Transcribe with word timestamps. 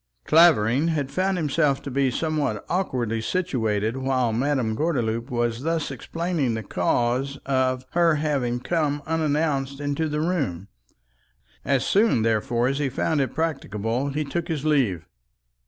Clavering 0.25 0.87
had 0.87 1.11
found 1.11 1.37
himself 1.37 1.79
to 1.83 1.91
be 1.91 2.09
somewhat 2.09 2.65
awkwardly 2.67 3.21
situated 3.21 3.97
while 3.97 4.33
Madame 4.33 4.73
Gordeloup 4.73 5.29
was 5.29 5.61
thus 5.61 5.91
explaining 5.91 6.55
the 6.55 6.63
causes 6.63 7.37
of 7.45 7.85
her 7.91 8.15
having 8.15 8.61
come 8.61 9.03
unannounced 9.05 9.79
into 9.79 10.09
the 10.09 10.19
room; 10.19 10.69
as 11.63 11.85
soon, 11.85 12.23
therefore, 12.23 12.67
as 12.67 12.79
he 12.79 12.89
found 12.89 13.21
it 13.21 13.35
practicable, 13.35 14.09
he 14.09 14.25
took 14.25 14.47
his 14.47 14.65
leave. 14.65 15.05